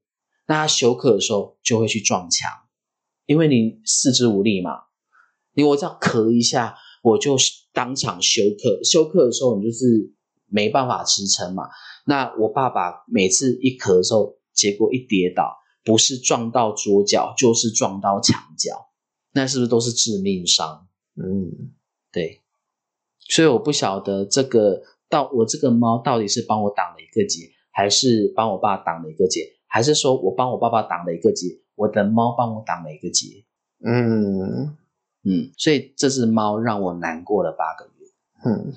[0.48, 2.50] 那他休克的时候就会去撞墙，
[3.26, 4.72] 因为你四肢无力嘛。
[5.54, 7.36] 你我这样咳一下，我就
[7.74, 8.84] 当场休克。
[8.84, 10.14] 休克的时候，你就是
[10.48, 11.64] 没办法支撑嘛。
[12.06, 18.90] 那我爸爸每次一咳嗽，结果一跌倒，不是撞到桌角，就是撞到墙角，
[19.34, 20.88] 那是不是都是致命伤？
[21.16, 21.74] 嗯，
[22.12, 22.42] 对。
[23.20, 24.84] 所以我不晓得这个。
[25.12, 33.44] 到我这个猫到底是帮我挡了一个劫，还是帮我爸挡了一个劫，还是说我帮我爸爸挡了一个劫，我的猫帮我挡了一个劫？
[33.84, 34.78] 嗯
[35.26, 38.08] 嗯，所以这只猫让我难过了八个月。
[38.46, 38.74] 嗯，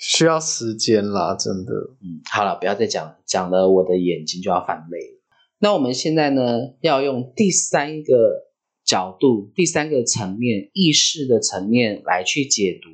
[0.00, 1.72] 需要时间啦，真的。
[2.00, 5.20] 嗯，好了，不要再讲了，讲了我的眼睛就要泛泪了。
[5.58, 8.48] 那我们现在呢，要用第三个
[8.82, 12.88] 角度、第三个层面、意识的层面来去解读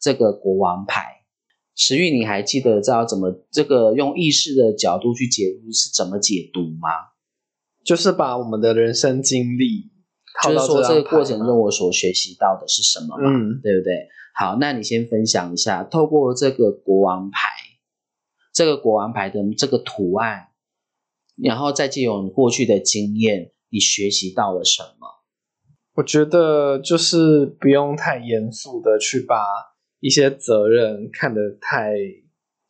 [0.00, 1.24] 这个国王牌。
[1.74, 6.88] 石玉，你还记得知道怎么这个用意识的角度去解读是怎么解读吗？
[7.84, 9.90] 就是把我们的人生经历，
[10.44, 13.28] 就是说这个过程中我所学习到的是什么嘛？
[13.28, 13.92] 嗯，对不对？
[14.34, 17.48] 好，那你先分享一下，透过这个国王牌，
[18.52, 20.48] 这个国王牌的这个图案，
[21.36, 25.08] 然后再借由你过去的经验，你学习到了什么？
[25.94, 29.36] 我觉得就是不用太严肃的去把。
[30.00, 31.94] 一些责任看得太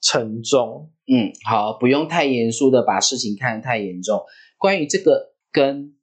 [0.00, 4.22] 沉重，嗯，好，不用太严肃的把事情看得太严重。
[4.56, 5.96] 关于这个跟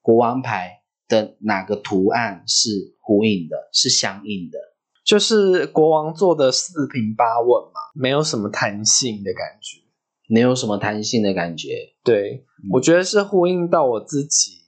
[0.00, 4.58] 国王牌的哪个图案是呼应的，是相应的，
[5.06, 9.86] 就是国王做的四平八稳嘛，没有什么弹性的感觉。
[10.28, 11.68] 没有什么弹性的感觉。
[12.02, 14.62] 对，我觉得是呼应到我自己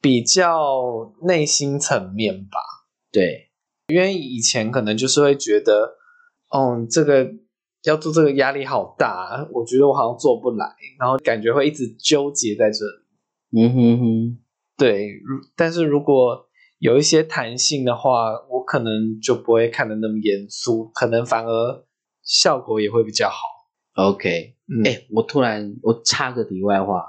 [0.00, 2.58] 比较内心层面吧。
[3.12, 3.50] 对，
[3.88, 5.98] 因为以前可能就是会觉得，
[6.48, 7.30] 哦，这个
[7.82, 13.60] 要做这个压力好大，我觉得我好像做不来，然后感觉会一直纠结在这里。
[13.60, 14.38] 嗯哼哼，
[14.78, 16.46] 对，如但是如果
[16.84, 21.82] 有一些弹性的话，我可能就不会看得那么严肃，可能反而
[22.22, 23.36] 效果也会比较好。
[23.94, 27.02] OK，嗯，哎、我突然我插个题外话，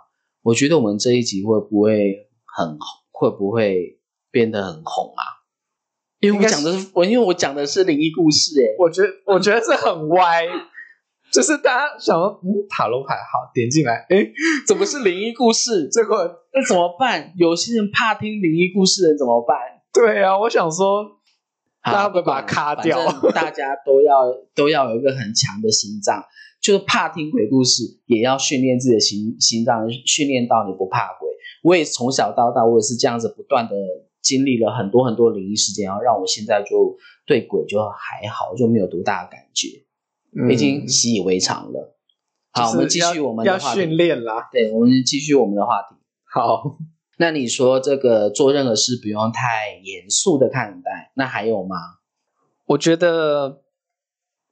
[0.44, 2.80] 我觉得我们这一集会不会很红？
[3.12, 4.00] 会不会
[4.32, 5.44] 变得很红啊？
[6.22, 10.46] 因为我讲的是我，因为我讲的是灵异故事、哎，我觉得我觉得这很歪，
[11.34, 14.26] 就是大家想说，嗯，塔罗牌好，点进来，哎，
[14.66, 15.88] 怎么是灵异故事？
[15.92, 16.16] 结果
[16.56, 17.34] 那怎么办？
[17.36, 19.58] 有些人怕听灵异故事的人怎么办？
[19.92, 21.04] 对啊，我想说，
[21.82, 22.98] 好大家会把它卡掉
[23.36, 26.24] 大家都要都要有一个很强的心脏，
[26.62, 31.28] 就是怕听鬼故事，也要训练自己的心心脏，训练到你不怕鬼。
[31.62, 33.76] 我也从小到大，我也是这样子不断的
[34.22, 39.84] 经历了很多很多灵异事件，然后让我现在就对鬼就还好，就没有多大的感觉，
[40.40, 41.98] 嗯已经习以为常了。
[42.52, 43.82] 好，我们继续我们的要话题。
[43.82, 44.48] 训练啦。
[44.52, 45.96] 对，我们继续我们的话题。
[46.36, 46.78] 好，
[47.18, 51.78] 那你说这个做任何事不用太严肃的看待，那还有吗？
[52.66, 53.64] 我觉得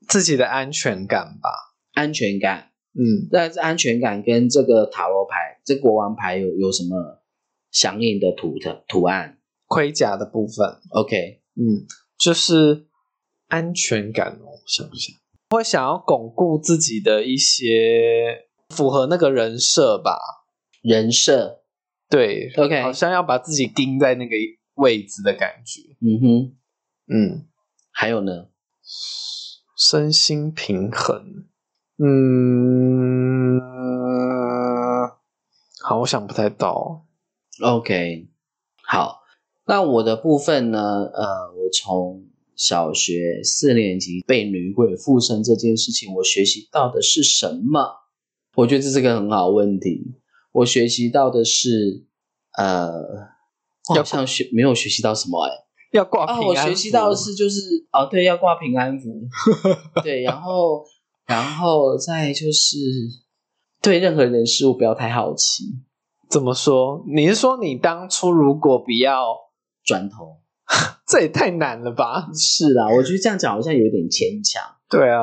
[0.08, 1.50] 自己的安全感吧，
[1.92, 7.22] 安全感，嗯，但是安全感跟这个塔罗牌、这国王牌有有什么
[7.70, 11.84] 相应的图的图案盔甲的部分，？OK，嗯，
[12.18, 12.88] 就是
[13.50, 14.64] 安全感哦。
[14.66, 15.14] 想一想，
[15.50, 20.18] 会想要巩固自己的一些符合那个人设吧。
[20.82, 21.63] 人设
[22.14, 24.36] 对 OK 好像要把自己钉在那个
[24.76, 25.82] 位置的感觉。
[26.00, 26.56] 嗯哼，
[27.08, 27.48] 嗯，
[27.92, 28.50] 还有呢？
[29.76, 31.46] 身心平衡。
[31.98, 33.60] 嗯，
[35.82, 37.08] 好，我想不太到。
[37.64, 38.28] OK，
[38.86, 39.24] 好，
[39.66, 40.80] 那我的部分呢？
[40.80, 48.04] 呃，我从小学四年级被女鬼附身这件事情，我学习到的是什么？
[48.56, 50.14] 我觉得这是个很好问题。
[50.54, 52.06] 我学习到的是，
[52.58, 52.92] 呃，
[53.90, 55.52] 我好像学没有学习到什么哎、
[55.92, 57.60] 要挂啊，平安我学习到的符是就是
[57.92, 59.10] 哦，对，要挂平安符，
[60.02, 60.84] 对，然后
[61.28, 62.78] 然后再就是
[63.82, 65.64] 对任何人事物不要太好奇，
[66.30, 67.04] 怎么说？
[67.14, 69.36] 你是说你当初如果不要，
[69.84, 70.38] 转头。
[71.06, 72.30] 这也太难了吧？
[72.34, 74.64] 是啦，我觉得这样讲好像有点牵强。
[74.90, 75.20] 对啊，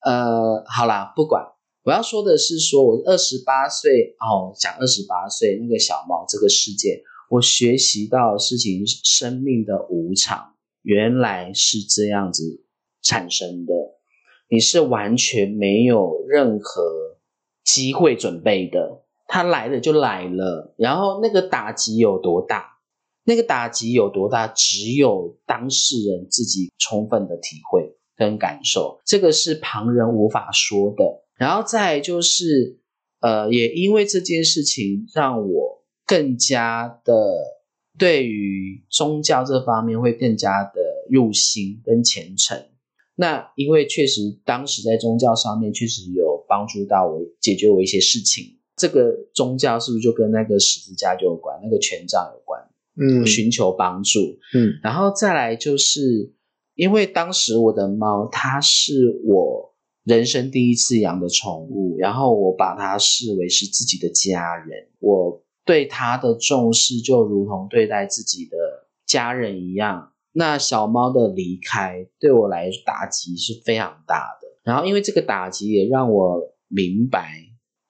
[0.00, 1.44] 呃，好啦，不管，
[1.86, 12.64] 我要说的是说，我二十八岁哦，讲二十八岁那个小猫这个世界，我学习到事情生命的无常，原来是这样子
[13.02, 13.72] 产生的，
[14.50, 16.82] 你是完全没有任何
[17.62, 22.80] 机会准备的，它来了就来了，然后那个打击有多大？
[23.22, 31.22] 那个打击有多大，只有当事人自己充分的体会跟感受，这个是旁人无法说的。
[31.38, 32.78] 然后再就是，
[33.20, 37.14] 呃，也因为这件事情，让我更加的
[37.98, 42.66] 对于宗教这方面会更加的入心跟虔诚。
[43.14, 48.58] 那因为确实当时在宗教上面确实有帮助到我，解决我一些事情。
[48.76, 52.62] 这个宗教是不是就跟那个十字架就有关，那个权杖有关？
[52.98, 54.38] 嗯寻求帮助。
[54.54, 56.32] 嗯然后再来就是，
[56.74, 59.74] 因为当时我的猫它是我
[60.06, 68.56] 人生第一次养的宠物，然后我把它视为是自己的家人，我对它的重视就如同对待自己的
[69.04, 70.12] 家人一样。
[70.30, 77.28] 那小猫的离开对我来打击是非常大的，然后因为这个打击也让我明白，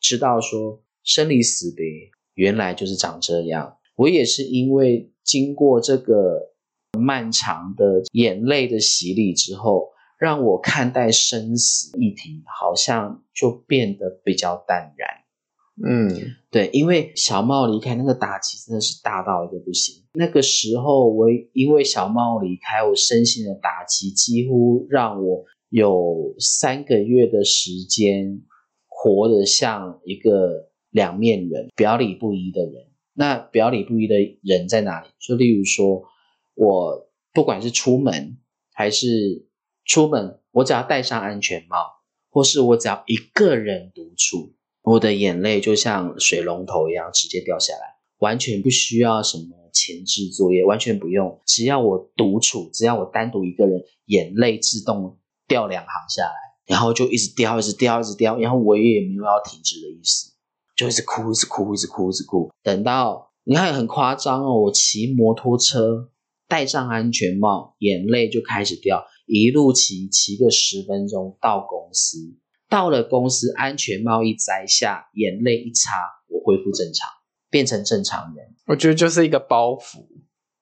[0.01, 1.85] 知道说生离死别
[2.33, 3.77] 原来就是长这样。
[3.95, 6.55] 我也是因为经过这个
[6.99, 15.09] 漫长的眼泪的洗礼之后，让我看待生死议题好像就变得比较淡然。
[15.79, 16.09] 嗯
[16.51, 20.05] 对，因为小茂离开那个打击真的是大到一个不行。
[20.15, 28.41] 那个时候，我因为小茂离开，我身心的打击几乎让我有三个月的时间
[28.89, 32.87] 活得像一个两面人，表里不一的人。
[33.13, 35.09] 那表里不一的人在哪里？
[35.21, 36.05] 就例如说，
[36.55, 38.39] 我不管是出门
[38.73, 39.47] 还是
[39.87, 41.77] 出门，我只要戴上安全帽，
[42.31, 55.19] 或是我只要一个人独处，我的眼泪就像水龙头一样直接掉下来，完全不需要什么前置作业，完全不用，只要我独处，只要我单独一个人，眼泪自动
[55.49, 56.35] 掉两行下来。
[56.67, 60.33] 然后就一直掉，一直掉，一直掉，然后我也没有要停止的意思，
[60.75, 62.51] 就一直哭，一直哭，一直哭，一直哭。
[62.61, 66.11] 等到你看很夸张哦，我骑摩托车
[66.49, 72.19] 戴上安全帽，眼泪就开始掉，一路骑骑个十分钟到公司，
[72.69, 75.91] 到了公司安全帽一摘下，眼泪一擦，
[76.29, 77.09] 我恢复正常，
[77.51, 78.55] 变成正常人。
[78.67, 80.07] 我觉得就是一个包袱，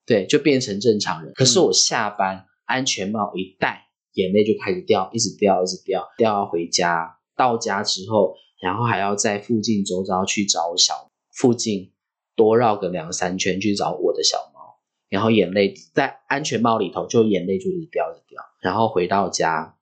[0.06, 1.32] 对，就变成正常人。
[1.34, 3.82] 可是我下班安全帽一戴，
[4.14, 7.18] 眼泪就开始掉，一直掉，一直掉，掉到回家。
[7.36, 11.92] 到家之后，然后还要在附近周遭去找小附近
[12.36, 14.53] 多绕个两三圈去找我的小猫，
[15.08, 18.42] 然后眼泪在安全帽里头，就眼泪就一直掉，一直掉。
[18.60, 19.76] 然后回到家，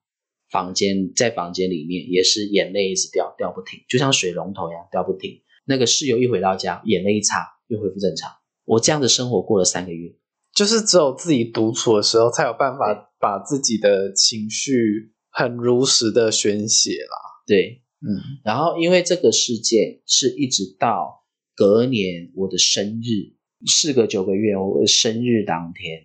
[0.49, 5.41] 房间在房间里面也是眼泪一直掉，掉不停，就像水龙头一样掉不停。
[5.65, 8.29] 那个室友一回到家，眼泪一擦，又恢复正常。
[8.65, 10.15] 我这样的生活过了三个月，
[10.53, 17.17] 就是只有自己独处的时候，才有办法把自己的情绪很如实的宣泄啦。
[17.47, 23.35] 对，嗯，然后因为这个事件是一直到隔年我的生日，
[23.65, 26.03] 事隔九个月，我生日当天，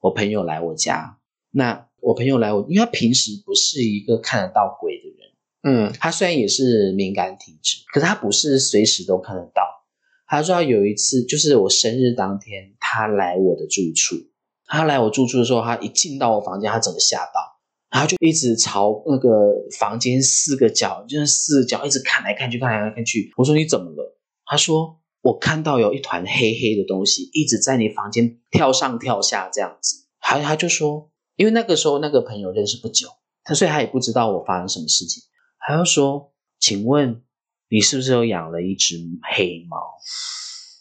[0.00, 1.18] 我朋友来我家，
[1.50, 5.32] 那我朋友来我，因为他平时不是一个看得到鬼的人，
[5.62, 9.62] 嗯他虽然也是敏感体质，可是他不是随时都看得到。
[10.26, 14.16] 他说他有一次，就是我生日当天，他来我的住处。
[14.66, 19.28] 他来我住处的时候，他一进到我房间，他整个吓到，然后就一直朝那个
[19.78, 23.30] 房间四个角，就是四个角一直看来看去，看来看去。
[23.36, 24.18] 我说你怎么了？
[24.46, 30.04] 他说我看到有一团黑黑的东西一直在你房间跳上跳下这样子。
[30.18, 33.08] 还他就说，因为那个时候那个朋友认识不久，
[33.42, 35.22] 他所以他也不知道我发生什么事情。
[35.56, 37.22] 还要说，请问
[37.70, 38.96] 你是不是有养了一只
[39.34, 39.78] 黑猫？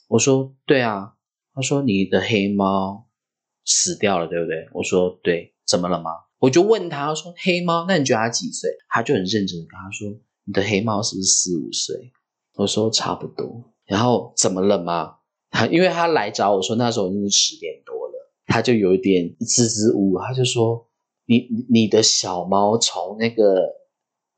[0.09, 1.13] 我说对啊。
[1.55, 3.07] 他说你的黑猫
[3.63, 4.67] 死掉了，对不对？
[4.73, 6.09] 我说对，怎么了吗？
[6.39, 8.71] 我就问他，他说黑猫，那你觉得它几岁？
[8.89, 10.09] 他就很认真的跟他说，
[10.45, 12.11] 你的黑猫是不是四五岁？
[12.55, 13.71] 我说差不多。
[13.85, 15.17] 然后怎么了吗？
[15.49, 20.87] 他 因为他来找我说那时候已经十点多了，他就有一点支支吾吾，他就说
[21.25, 23.61] 你你的小猫从那个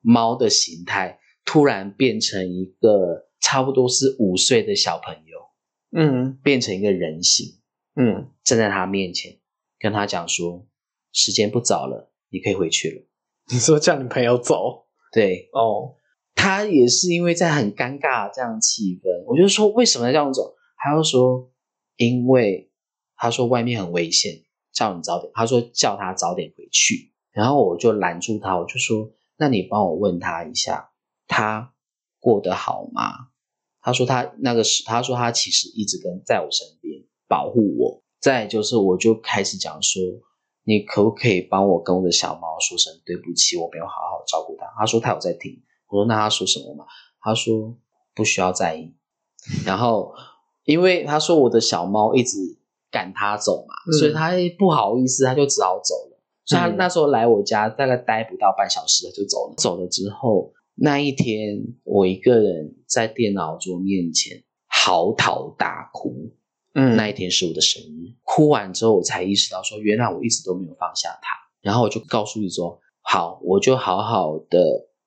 [0.01, 5.39] 猫的形态突然变成一个差不多是五岁的小朋友，
[5.95, 6.37] 嗯。
[6.43, 7.59] 变成一个人形，
[7.95, 9.39] 嗯，站在他面前，
[9.79, 10.67] 跟他讲说
[11.13, 13.01] 时间不早了，你可以回去了。
[13.53, 14.85] 你说叫你朋友走？
[15.13, 15.49] 对。
[15.53, 15.95] 哦，
[16.35, 20.53] 他也是因为在很尴尬这样气氛，我就说为什么要这样走？
[20.77, 21.49] 他又说
[21.95, 22.69] 因为
[23.15, 27.13] 他说外面很危险，叫你早点，他说叫他早点回去。
[27.31, 30.91] 然后我就拦住他，我就说那你帮我问他一下，
[31.27, 31.73] 他
[32.19, 33.29] 过得好吗？
[33.81, 38.03] 他说他那个是，他说他其实一直跟在我身边保护我。
[38.19, 40.01] 再就是，我就开始讲说，
[40.63, 44.65] 你可不可以帮我跟我的小猫说声对不起，我没有好好照顾它。
[44.79, 46.85] 他说他有在听，我说那他说什么嘛？
[47.21, 47.77] 他说
[48.13, 48.93] 不需要在意。
[49.65, 50.13] 然后
[50.63, 52.37] 因为他说我的小猫一直
[52.91, 56.21] 赶他走嘛，嗯所以他不好意思，他就只好走了。
[56.45, 59.55] 所以他嗯那时候来我家大概待不到半小时，他就走了。
[59.57, 66.31] 走了之后，那一天我一个人在电脑桌面前嚎啕大哭。
[66.77, 71.37] 嗯那一天是我的生日，哭完之后我才意识到说，原来我一直都没有放下他。
[71.61, 74.59] 然后我就告诉你说，好，我就好好的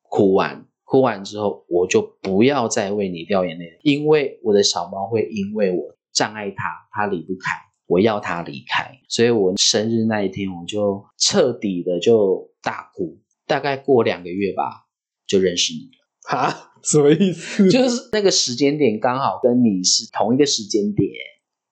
[0.02, 7.54] 哭完，哭完之后我就不要再为你掉眼泪，因为我的小猫会因为我障碍它，它离不开，
[7.86, 14.86] 我要它离开，所以我生日那一天我就彻底的就大哭，大概过两个月吧，
[15.26, 16.08] 就认识你了。
[16.26, 17.68] 哈， 什么意思？
[17.68, 21.06] 就是那个时间点刚好跟你是同一个时间点，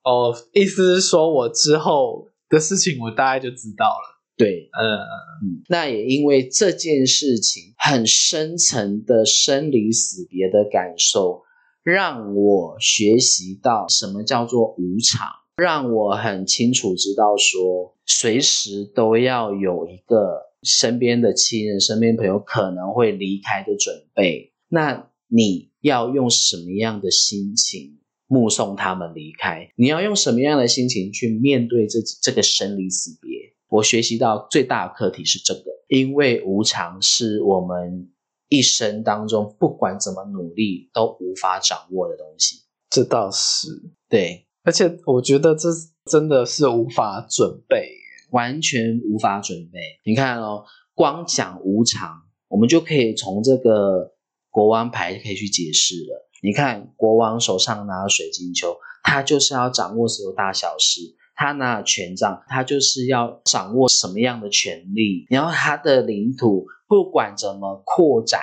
[0.05, 4.16] 哦，意思是说我之后的事情我大概就知道了。
[4.37, 4.99] 对，呃
[5.43, 11.43] 嗯，那也因为这件事情很深层的生离死别的感受，
[11.83, 15.27] 让我学习到什么叫做无常，
[15.57, 24.53] 让我很清楚知道说，随时都要有一个身边的亲人、身边朋友可能会离开的准备。
[24.69, 29.73] 那你要用什么样的心情目送他们离开？
[29.77, 33.31] 你要用什么样的心情去面对这这个生离死别？
[33.69, 38.11] 我学习到最大的课题是这个，因为无常是我们
[38.49, 42.63] 一生当中不管怎么努力都无法掌握的东西。
[42.91, 43.69] 这倒是，
[44.09, 45.69] 对，而且我觉得这
[46.11, 47.91] 真的是无法准备。
[48.31, 49.79] 完全无法准备。
[50.05, 50.65] 你看哦，
[50.95, 54.15] 光讲无常，我们就可以从这个
[54.51, 56.29] 国王牌可以去解释了。
[56.43, 61.01] 你看，国王手上拿着水晶球，他就是要掌握所有大小事，
[61.37, 68.41] 他拿权杖，他就是要掌握什么样的权利，然后他的领土不管怎么扩展，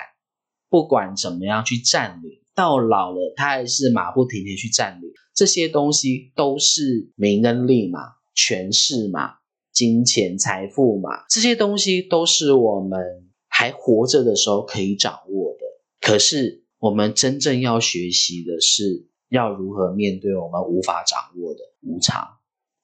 [0.69, 5.09] 不管怎么样去占领，到老了他还是马不停蹄去占领。
[5.33, 7.99] 这些东西都是名跟利嘛，
[8.35, 9.37] 权势嘛，
[9.71, 12.99] 金钱财富嘛，这些东西都是我们
[13.47, 15.65] 还活着的时候可以掌握的。
[15.99, 22.27] 可是我们真正要学习的是，要如何面对我们无法掌握的无常。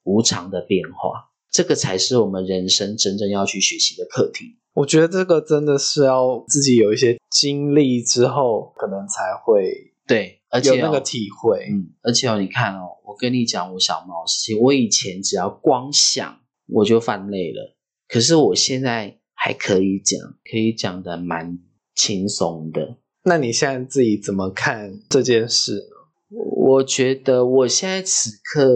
[0.09, 4.57] 无常的变化，这个才是我们人生真正要去学习的课题。
[4.73, 11.67] 我觉得这个真的是要自己有一些经历之后，可能才会对，而且有那个体会。
[11.69, 17.75] 嗯，而且哦，你看哦，我跟你讲我小猫事情，我以前只要光想我就犯累了，
[18.07, 21.59] 可是我现在还可以讲，可以讲的蛮
[21.93, 22.97] 轻松的。
[23.23, 26.37] 那你现在自己怎么看这件事呢？
[26.55, 28.75] 我觉得我现在此刻。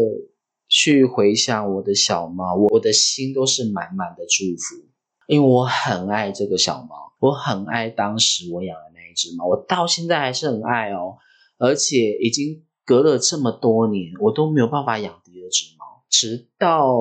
[0.76, 4.84] 去回想我的小猫，我的心都是满满的祝福，
[5.28, 11.18] 因为我很爱这个小猫，我很爱当时我养的那一只猫，我到现在还是很爱哦，
[11.60, 16.98] 而且已经隔了这么多年，我都没有办法养第二只猫，直到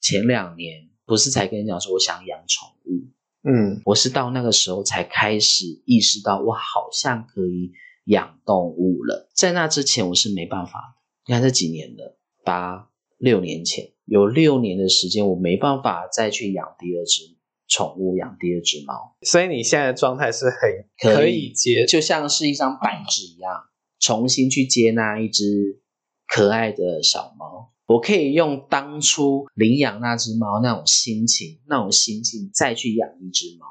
[0.00, 3.06] 前两年，不是才跟你讲说我想养宠物，
[3.48, 7.70] 嗯，我是到那个时候才开始意识到我好像可以
[8.06, 12.16] 养动物了，在那之前我是没办法的，你看这几年了。
[12.44, 12.87] 八
[13.18, 17.22] 六年前，有六年的时间，我没办法再去养第二只
[17.66, 19.16] 宠物，养第二只猫。
[19.22, 23.64] 所以你现在的状态是很可以接，就像是一张白纸一样，
[23.98, 25.82] 重新去接纳一只
[26.26, 27.74] 可爱的小猫。
[27.86, 33.66] 我可以用当初领养那只猫那种心情，那种心境再去养一只猫。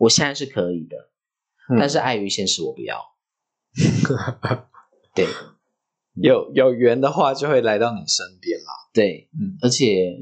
[0.00, 0.96] 我现在是可以的，
[1.78, 2.98] 但是碍于现实，我不要。
[5.14, 5.26] 对。
[6.14, 8.72] 有有缘的话，就会来到你身边啦。
[8.92, 10.18] 对，嗯，而且，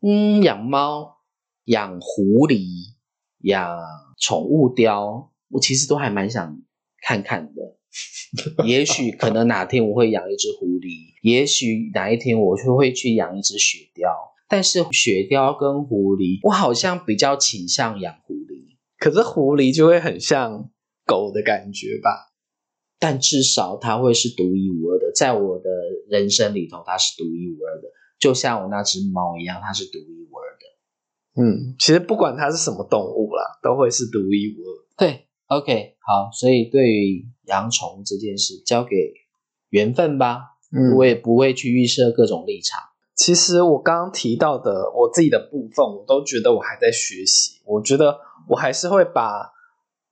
[0.00, 1.18] 嗯，养猫、
[1.64, 2.94] 养狐狸、
[3.42, 3.78] 养
[4.18, 6.62] 宠物雕，我其实都还蛮想
[7.02, 7.76] 看看的。
[8.66, 14.34] 也许可能哪天我会养一只狐狸，也许哪一天我就会去养一只雪貂。
[14.48, 18.76] 但是雪貂跟狐狸，我好像比较倾向养狐狸。
[18.98, 20.70] 可是狐狸就会很像
[21.04, 22.32] 狗的感觉吧？
[22.98, 25.68] 但至少它会是独一无二的，在我的
[26.08, 27.88] 人生里头，它是独一无二的，
[28.18, 31.42] 就像我那只猫一样，它是独一无二的。
[31.42, 34.86] 嗯，其实不管它是什么动物啦，都会是独一无二。
[34.96, 38.96] 对，OK，好，所以对于养宠物这件事，交给
[39.70, 40.56] 缘分吧。
[40.72, 42.80] 嗯，我也不会去预设各种立场。
[43.14, 47.62] 其实我刚刚提到的我自己的部分，我都觉得我还在学习。
[47.64, 49.52] 我觉得我还是会把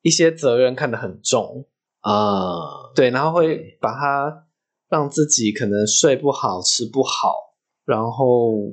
[0.03, 1.66] 一些责任看得很重。
[2.01, 4.43] 啊，对，然后会把它
[4.89, 7.55] 让自己可能睡不好、吃不好，
[7.85, 8.70] 然后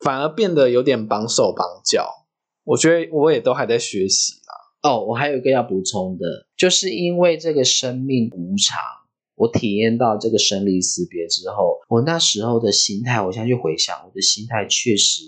[0.00, 2.26] 反而变得有点绑手绑脚。
[2.64, 4.90] 我觉得我也都还在学习啦。
[4.90, 8.80] 哦，我还有一个要补充的，就是因为这个生命无常，
[9.34, 15.22] 我体验到这个生离死别之后，我那时候的心态，我现在去回想，我的心态确实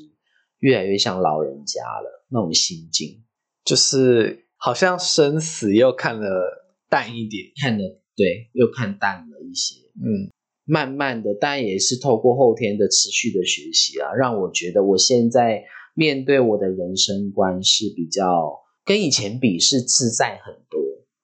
[0.59, 3.25] 越来越像老人家了那种心境，
[3.65, 6.65] 就是好像生死又看得。
[6.87, 7.83] 淡一点，看的
[8.17, 9.81] 对，又看淡了一些。
[9.97, 10.31] 嗯，
[10.65, 20.81] 慢慢的，当然也是透过后天的持续的学习啊，让我觉得我现在面对我的人生观是比较跟以前比是自在很多。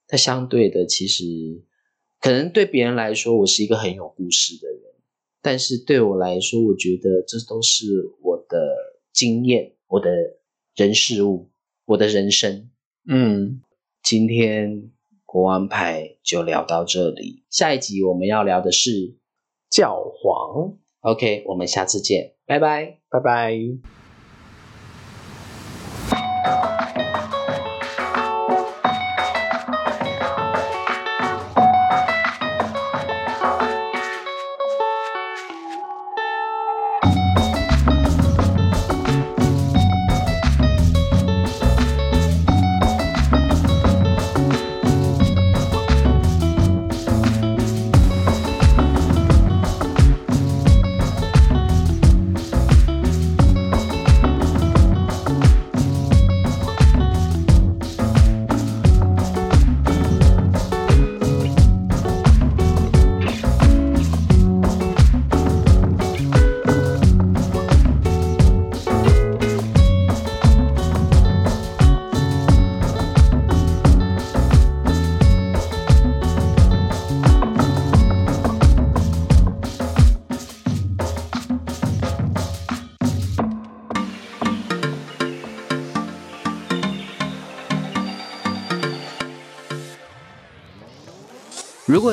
[0.07, 1.23] 它相对的，其实
[2.19, 4.81] 可能对别人来说，我是一个很有故事的人，
[5.41, 7.85] 但是对我来说，我觉得这都是
[8.21, 8.75] 我的
[9.13, 10.09] 经验，我的
[10.75, 11.49] 人事物，
[11.85, 12.69] 我的人生。
[13.07, 13.61] 嗯，
[14.03, 14.91] 今天。
[15.31, 19.15] 国王牌就聊到这里，下一集我们要聊的是
[19.69, 20.73] 教皇。
[20.99, 24.00] OK，我们下次见，拜拜，拜拜。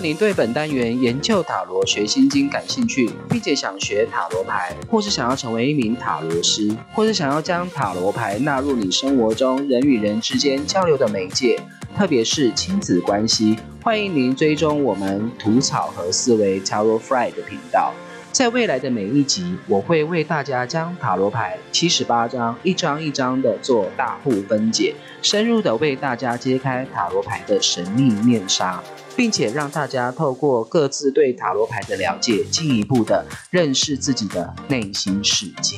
[0.01, 11.59] 您对本单元研究塔罗学心经感兴趣，并且想学塔罗牌，或是想要成为一名塔罗师，或是想要将塔罗牌纳入你生活中人与人之间交流的媒介，
[11.97, 17.93] 特别是亲子关系，欢迎您追踪我们吐草和思维 t a r o Fry 的频道。
[18.31, 28.81] 在未来的每一集，我会为大家将塔罗牌七十八张一张一张的做大户分解，深入的为大家揭开塔罗牌的神秘面纱，
[29.19, 35.77] 并且让大家透过各自对塔罗牌的了解，进一步的认识自己的内心世界。